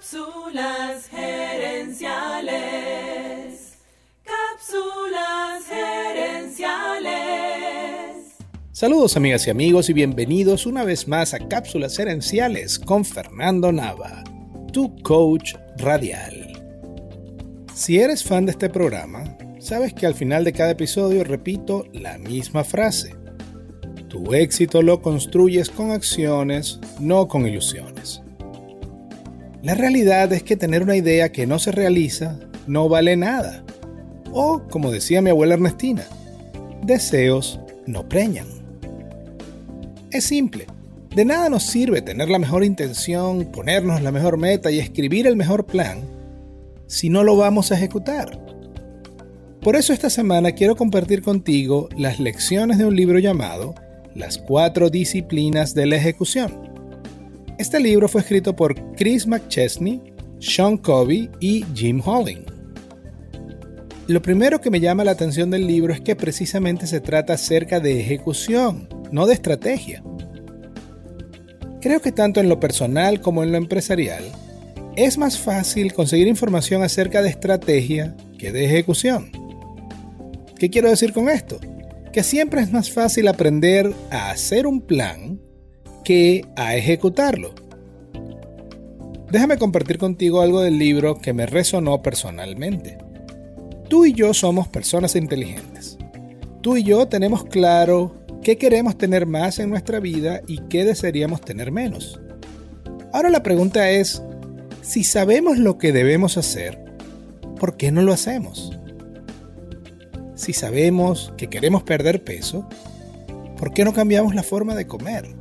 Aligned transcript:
Cápsulas 0.00 1.08
gerenciales. 1.10 2.54
Cápsulas 4.24 5.66
gerenciales. 5.68 7.10
Saludos 8.72 9.18
amigas 9.18 9.46
y 9.46 9.50
amigos 9.50 9.90
y 9.90 9.92
bienvenidos 9.92 10.64
una 10.64 10.84
vez 10.84 11.06
más 11.06 11.34
a 11.34 11.38
Cápsulas 11.38 11.98
gerenciales 11.98 12.78
con 12.78 13.04
Fernando 13.04 13.72
Nava, 13.72 14.24
tu 14.72 14.96
coach 15.02 15.56
radial. 15.76 16.50
Si 17.74 17.98
eres 17.98 18.24
fan 18.24 18.46
de 18.46 18.52
este 18.52 18.70
programa, 18.70 19.36
sabes 19.58 19.92
que 19.92 20.06
al 20.06 20.14
final 20.14 20.44
de 20.44 20.54
cada 20.54 20.70
episodio 20.70 21.24
repito 21.24 21.84
la 21.92 22.16
misma 22.16 22.64
frase. 22.64 23.14
Tu 24.08 24.32
éxito 24.32 24.80
lo 24.80 25.02
construyes 25.02 25.68
con 25.68 25.90
acciones, 25.90 26.80
no 26.98 27.28
con 27.28 27.46
ilusiones. 27.46 28.22
La 29.62 29.74
realidad 29.74 30.32
es 30.32 30.42
que 30.42 30.56
tener 30.56 30.82
una 30.82 30.96
idea 30.96 31.32
que 31.32 31.46
no 31.46 31.58
se 31.58 31.70
realiza 31.70 32.38
no 32.66 32.88
vale 32.88 33.16
nada. 33.16 33.62
O, 34.32 34.62
como 34.70 34.90
decía 34.90 35.20
mi 35.20 35.28
abuela 35.28 35.54
Ernestina, 35.54 36.04
deseos 36.82 37.60
no 37.86 38.08
preñan. 38.08 38.46
Es 40.10 40.24
simple. 40.24 40.66
De 41.14 41.26
nada 41.26 41.50
nos 41.50 41.64
sirve 41.64 42.00
tener 42.00 42.30
la 42.30 42.38
mejor 42.38 42.64
intención, 42.64 43.46
ponernos 43.52 44.00
la 44.00 44.12
mejor 44.12 44.38
meta 44.38 44.70
y 44.70 44.78
escribir 44.78 45.26
el 45.26 45.36
mejor 45.36 45.66
plan 45.66 46.00
si 46.86 47.10
no 47.10 47.22
lo 47.22 47.36
vamos 47.36 47.70
a 47.70 47.74
ejecutar. 47.74 48.40
Por 49.60 49.76
eso 49.76 49.92
esta 49.92 50.08
semana 50.08 50.52
quiero 50.52 50.74
compartir 50.74 51.20
contigo 51.20 51.90
las 51.98 52.18
lecciones 52.18 52.78
de 52.78 52.86
un 52.86 52.96
libro 52.96 53.18
llamado 53.18 53.74
Las 54.14 54.38
cuatro 54.38 54.88
disciplinas 54.88 55.74
de 55.74 55.86
la 55.86 55.96
ejecución 55.96 56.69
este 57.60 57.78
libro 57.78 58.08
fue 58.08 58.22
escrito 58.22 58.56
por 58.56 58.74
Chris 58.94 59.26
McChesney, 59.26 60.00
Sean 60.38 60.78
Covey 60.78 61.28
y 61.40 61.62
Jim 61.74 62.00
Holling. 62.02 62.46
Lo 64.06 64.22
primero 64.22 64.62
que 64.62 64.70
me 64.70 64.80
llama 64.80 65.04
la 65.04 65.10
atención 65.10 65.50
del 65.50 65.66
libro 65.66 65.92
es 65.92 66.00
que 66.00 66.16
precisamente 66.16 66.86
se 66.86 67.00
trata 67.00 67.34
acerca 67.34 67.78
de 67.78 68.00
ejecución, 68.00 68.88
no 69.12 69.26
de 69.26 69.34
estrategia. 69.34 70.02
Creo 71.82 72.00
que 72.00 72.12
tanto 72.12 72.40
en 72.40 72.48
lo 72.48 72.58
personal 72.58 73.20
como 73.20 73.42
en 73.42 73.52
lo 73.52 73.58
empresarial, 73.58 74.24
es 74.96 75.18
más 75.18 75.38
fácil 75.38 75.92
conseguir 75.92 76.28
información 76.28 76.82
acerca 76.82 77.20
de 77.20 77.28
estrategia 77.28 78.16
que 78.38 78.52
de 78.52 78.64
ejecución. 78.64 79.32
¿Qué 80.58 80.70
quiero 80.70 80.88
decir 80.88 81.12
con 81.12 81.28
esto? 81.28 81.60
Que 82.10 82.22
siempre 82.22 82.62
es 82.62 82.72
más 82.72 82.90
fácil 82.90 83.28
aprender 83.28 83.92
a 84.10 84.30
hacer 84.30 84.66
un 84.66 84.80
plan 84.80 85.38
que 86.02 86.44
a 86.56 86.76
ejecutarlo. 86.76 87.54
Déjame 89.30 89.58
compartir 89.58 89.98
contigo 89.98 90.40
algo 90.40 90.60
del 90.60 90.78
libro 90.78 91.18
que 91.18 91.32
me 91.32 91.46
resonó 91.46 92.02
personalmente. 92.02 92.98
Tú 93.88 94.04
y 94.04 94.12
yo 94.12 94.34
somos 94.34 94.68
personas 94.68 95.14
inteligentes. 95.14 95.98
Tú 96.62 96.76
y 96.76 96.82
yo 96.82 97.06
tenemos 97.06 97.44
claro 97.44 98.14
qué 98.42 98.58
queremos 98.58 98.98
tener 98.98 99.26
más 99.26 99.58
en 99.58 99.70
nuestra 99.70 100.00
vida 100.00 100.40
y 100.46 100.58
qué 100.68 100.84
desearíamos 100.84 101.40
tener 101.40 101.70
menos. 101.70 102.20
Ahora 103.12 103.30
la 103.30 103.42
pregunta 103.42 103.90
es, 103.90 104.22
si 104.82 105.04
sabemos 105.04 105.58
lo 105.58 105.78
que 105.78 105.92
debemos 105.92 106.36
hacer, 106.36 106.82
¿por 107.58 107.76
qué 107.76 107.92
no 107.92 108.02
lo 108.02 108.12
hacemos? 108.12 108.76
Si 110.34 110.52
sabemos 110.52 111.32
que 111.36 111.48
queremos 111.48 111.82
perder 111.82 112.24
peso, 112.24 112.68
¿por 113.56 113.72
qué 113.72 113.84
no 113.84 113.92
cambiamos 113.92 114.34
la 114.34 114.42
forma 114.42 114.74
de 114.74 114.86
comer? 114.86 115.39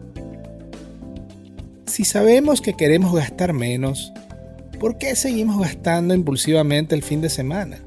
Si 1.90 2.06
sabemos 2.06 2.62
que 2.62 2.76
queremos 2.76 3.16
gastar 3.16 3.52
menos, 3.52 4.14
¿por 4.80 5.00
qué 5.00 5.16
seguimos 5.16 5.60
gastando 5.60 6.14
impulsivamente 6.14 6.94
el 6.94 7.02
fin 7.02 7.20
de 7.20 7.30
semana? 7.30 7.84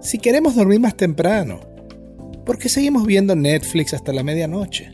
Si 0.00 0.18
queremos 0.18 0.56
dormir 0.56 0.80
más 0.80 0.96
temprano, 0.96 1.60
¿por 2.46 2.56
qué 2.56 2.70
seguimos 2.70 3.04
viendo 3.04 3.36
Netflix 3.36 3.92
hasta 3.92 4.14
la 4.14 4.22
medianoche? 4.22 4.92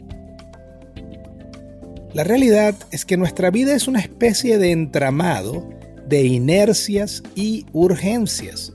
La 2.13 2.25
realidad 2.25 2.75
es 2.91 3.05
que 3.05 3.17
nuestra 3.17 3.53
vida 3.53 3.73
es 3.77 3.87
una 3.87 4.01
especie 4.01 4.59
de 4.59 4.73
entramado 4.73 5.71
de 6.09 6.25
inercias 6.25 7.23
y 7.37 7.67
urgencias. 7.73 8.73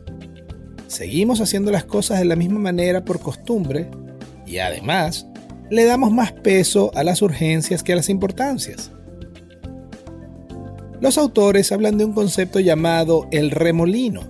Seguimos 0.87 1.41
haciendo 1.41 1.69
las 1.69 1.83
cosas 1.83 2.19
de 2.19 2.25
la 2.25 2.37
misma 2.37 2.59
manera 2.59 3.03
por 3.03 3.19
costumbre 3.19 3.91
y 4.45 4.59
además 4.59 5.27
le 5.69 5.85
damos 5.85 6.11
más 6.11 6.31
peso 6.31 6.91
a 6.95 7.03
las 7.03 7.21
urgencias 7.21 7.83
que 7.83 7.93
a 7.93 7.95
las 7.95 8.09
importancias. 8.09 8.91
Los 10.99 11.17
autores 11.17 11.71
hablan 11.71 11.97
de 11.97 12.05
un 12.05 12.13
concepto 12.13 12.59
llamado 12.59 13.27
el 13.31 13.51
remolino. 13.51 14.21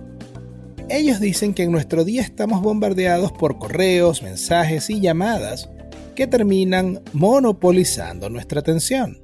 Ellos 0.90 1.20
dicen 1.20 1.54
que 1.54 1.62
en 1.62 1.72
nuestro 1.72 2.04
día 2.04 2.22
estamos 2.22 2.62
bombardeados 2.62 3.32
por 3.32 3.58
correos, 3.58 4.22
mensajes 4.22 4.90
y 4.90 5.00
llamadas 5.00 5.70
que 6.14 6.26
terminan 6.26 7.00
monopolizando 7.12 8.28
nuestra 8.28 8.60
atención. 8.60 9.20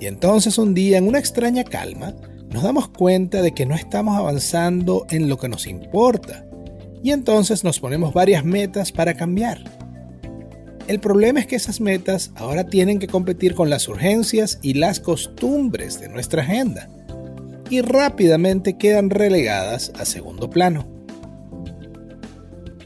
Y 0.00 0.06
entonces 0.06 0.58
un 0.58 0.74
día, 0.74 0.98
en 0.98 1.08
una 1.08 1.18
extraña 1.18 1.64
calma, 1.64 2.14
nos 2.50 2.62
damos 2.62 2.88
cuenta 2.88 3.42
de 3.42 3.52
que 3.52 3.66
no 3.66 3.74
estamos 3.74 4.16
avanzando 4.16 5.06
en 5.10 5.28
lo 5.28 5.38
que 5.38 5.48
nos 5.48 5.66
importa. 5.66 6.46
Y 7.02 7.10
entonces 7.10 7.64
nos 7.64 7.80
ponemos 7.80 8.14
varias 8.14 8.44
metas 8.44 8.92
para 8.92 9.14
cambiar. 9.14 9.83
El 10.86 11.00
problema 11.00 11.40
es 11.40 11.46
que 11.46 11.56
esas 11.56 11.80
metas 11.80 12.30
ahora 12.34 12.64
tienen 12.64 12.98
que 12.98 13.06
competir 13.06 13.54
con 13.54 13.70
las 13.70 13.88
urgencias 13.88 14.58
y 14.60 14.74
las 14.74 15.00
costumbres 15.00 15.98
de 15.98 16.10
nuestra 16.10 16.42
agenda 16.42 16.88
y 17.70 17.80
rápidamente 17.80 18.76
quedan 18.76 19.08
relegadas 19.08 19.92
a 19.98 20.04
segundo 20.04 20.50
plano. 20.50 20.86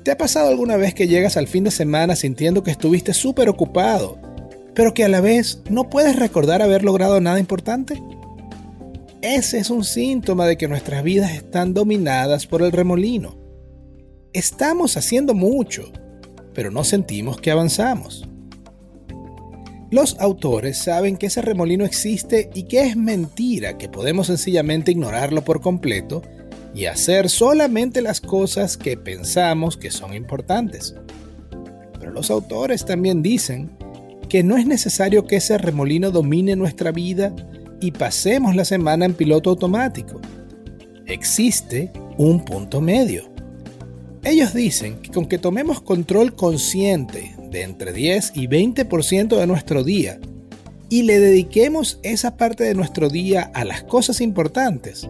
¿Te 0.05 0.13
ha 0.13 0.17
pasado 0.17 0.49
alguna 0.49 0.77
vez 0.77 0.95
que 0.95 1.09
llegas 1.09 1.37
al 1.37 1.49
fin 1.49 1.65
de 1.65 1.73
semana 1.73 2.15
sintiendo 2.15 2.63
que 2.63 2.71
estuviste 2.71 3.13
súper 3.13 3.49
ocupado, 3.49 4.19
pero 4.75 4.95
que 4.95 5.05
a 5.05 5.09
la 5.09 5.21
vez 5.21 5.61
no 5.69 5.91
puedes 5.91 6.17
recordar 6.17 6.63
haber 6.63 6.85
logrado 6.85 7.21
nada 7.21 7.41
importante? 7.41 8.01
Ese 9.21 9.59
es 9.59 9.71
un 9.71 9.85
síntoma 9.85 10.47
de 10.47 10.57
que 10.57 10.69
nuestras 10.69 11.03
vidas 11.03 11.33
están 11.33 11.75
dominadas 11.75 12.47
por 12.47 12.63
el 12.63 12.71
remolino. 12.71 13.37
Estamos 14.33 14.97
haciendo 14.97 15.35
mucho, 15.35 15.93
pero 16.59 16.73
no 16.73 16.83
sentimos 16.83 17.41
que 17.41 17.53
avanzamos. 17.53 18.27
Los 19.93 20.19
autores 20.19 20.77
saben 20.77 21.17
que 21.17 21.27
ese 21.27 21.41
remolino 21.41 21.85
existe 21.85 22.51
y 22.53 22.65
que 22.65 22.81
es 22.81 22.97
mentira 22.97 23.79
que 23.79 23.89
podemos 23.89 24.27
sencillamente 24.27 24.91
ignorarlo 24.91 25.45
por 25.45 25.61
completo 25.61 26.21
y 26.75 26.87
hacer 26.87 27.31
solamente 27.31 28.03
las 28.03 28.21
cosas 28.21 28.77
que 28.77 28.97
pensamos 28.97 29.77
que 29.77 29.93
son 29.93 30.15
importantes. 30.15 30.97
Pero 32.01 32.11
los 32.11 32.29
autores 32.29 32.85
también 32.85 33.23
dicen 33.23 33.71
que 34.29 34.43
no 34.43 34.57
es 34.57 34.67
necesario 34.67 35.29
que 35.29 35.37
ese 35.37 35.59
remolino 35.59 36.11
domine 36.11 36.57
nuestra 36.57 36.91
vida 36.91 37.33
y 37.81 37.93
pasemos 37.93 38.57
la 38.57 38.65
semana 38.65 39.05
en 39.05 39.15
piloto 39.15 39.51
automático. 39.51 40.21
Existe 41.07 41.93
un 42.17 42.45
punto 42.45 42.81
medio. 42.81 43.38
Ellos 44.25 44.53
dicen 44.53 45.01
que 45.01 45.11
con 45.11 45.27
que 45.27 45.39
tomemos 45.39 45.81
control 45.81 46.34
consciente 46.34 47.34
de 47.51 47.62
entre 47.62 47.93
10 47.93 48.33
y 48.34 48.47
20% 48.49 49.37
de 49.37 49.47
nuestro 49.47 49.84
día 49.84 50.19
y 50.91 51.03
le 51.03 51.21
dediquemos 51.21 51.99
esa 52.03 52.37
parte 52.37 52.65
de 52.65 52.75
nuestro 52.75 53.09
día 53.09 53.51
a 53.55 53.65
las 53.65 53.83
cosas 53.83 54.21
importantes, 54.21 55.09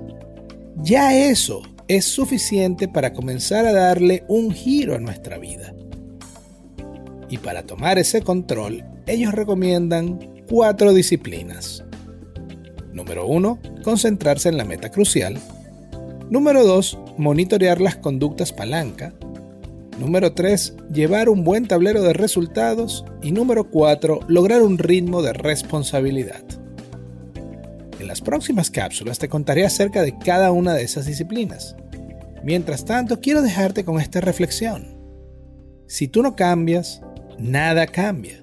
ya 0.76 1.16
eso 1.16 1.62
es 1.88 2.04
suficiente 2.04 2.86
para 2.88 3.12
comenzar 3.12 3.66
a 3.66 3.72
darle 3.72 4.24
un 4.28 4.52
giro 4.52 4.94
a 4.94 5.00
nuestra 5.00 5.38
vida. 5.38 5.74
Y 7.30 7.38
para 7.38 7.62
tomar 7.62 7.98
ese 7.98 8.22
control, 8.22 8.84
ellos 9.06 9.32
recomiendan 9.32 10.18
cuatro 10.48 10.92
disciplinas. 10.92 11.84
Número 12.92 13.26
1. 13.26 13.58
Concentrarse 13.84 14.48
en 14.48 14.56
la 14.56 14.64
meta 14.64 14.90
crucial. 14.90 15.38
Número 16.30 16.62
2. 16.62 16.98
Monitorear 17.16 17.80
las 17.80 17.96
conductas 17.96 18.52
palanca. 18.52 19.14
Número 19.98 20.34
3. 20.34 20.76
Llevar 20.92 21.30
un 21.30 21.42
buen 21.42 21.66
tablero 21.66 22.02
de 22.02 22.12
resultados. 22.12 23.06
Y 23.22 23.32
número 23.32 23.70
4. 23.70 24.20
Lograr 24.28 24.60
un 24.60 24.76
ritmo 24.76 25.22
de 25.22 25.32
responsabilidad. 25.32 26.44
En 27.98 28.06
las 28.06 28.20
próximas 28.20 28.70
cápsulas 28.70 29.18
te 29.18 29.30
contaré 29.30 29.64
acerca 29.64 30.02
de 30.02 30.18
cada 30.18 30.52
una 30.52 30.74
de 30.74 30.82
esas 30.82 31.06
disciplinas. 31.06 31.76
Mientras 32.44 32.84
tanto, 32.84 33.20
quiero 33.20 33.40
dejarte 33.40 33.86
con 33.86 33.98
esta 33.98 34.20
reflexión. 34.20 34.98
Si 35.86 36.08
tú 36.08 36.22
no 36.22 36.36
cambias, 36.36 37.00
nada 37.38 37.86
cambia. 37.86 38.42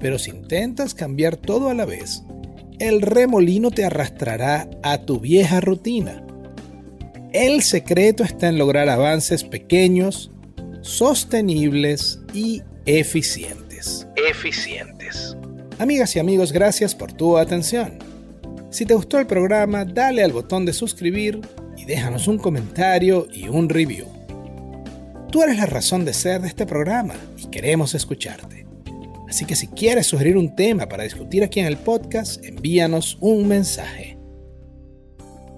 Pero 0.00 0.18
si 0.18 0.32
intentas 0.32 0.94
cambiar 0.94 1.36
todo 1.36 1.70
a 1.70 1.74
la 1.74 1.84
vez, 1.84 2.24
el 2.80 3.02
remolino 3.02 3.70
te 3.70 3.84
arrastrará 3.84 4.68
a 4.82 5.02
tu 5.02 5.20
vieja 5.20 5.60
rutina 5.60 6.24
el 7.32 7.62
secreto 7.62 8.24
está 8.24 8.48
en 8.48 8.58
lograr 8.58 8.88
avances 8.88 9.44
pequeños, 9.44 10.30
sostenibles 10.80 12.20
y 12.32 12.62
eficientes. 12.86 14.06
Eficientes. 14.16 15.36
Amigas 15.78 16.16
y 16.16 16.18
amigos, 16.18 16.52
gracias 16.52 16.94
por 16.94 17.12
tu 17.12 17.36
atención. 17.36 17.98
Si 18.70 18.84
te 18.84 18.94
gustó 18.94 19.18
el 19.18 19.26
programa, 19.26 19.84
dale 19.84 20.22
al 20.22 20.32
botón 20.32 20.64
de 20.64 20.72
suscribir 20.72 21.40
y 21.76 21.84
déjanos 21.84 22.28
un 22.28 22.38
comentario 22.38 23.28
y 23.32 23.48
un 23.48 23.68
review. 23.68 24.06
Tú 25.30 25.42
eres 25.42 25.58
la 25.58 25.66
razón 25.66 26.04
de 26.04 26.14
ser 26.14 26.40
de 26.40 26.48
este 26.48 26.66
programa 26.66 27.14
y 27.36 27.46
queremos 27.48 27.94
escucharte. 27.94 28.66
Así 29.28 29.44
que 29.44 29.54
si 29.54 29.68
quieres 29.68 30.06
sugerir 30.06 30.38
un 30.38 30.56
tema 30.56 30.88
para 30.88 31.04
discutir 31.04 31.44
aquí 31.44 31.60
en 31.60 31.66
el 31.66 31.76
podcast, 31.76 32.42
envíanos 32.44 33.18
un 33.20 33.46
mensaje. 33.46 34.17